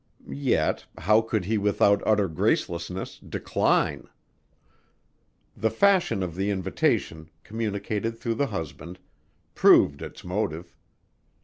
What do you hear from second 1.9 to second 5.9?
utter gracelessness decline? The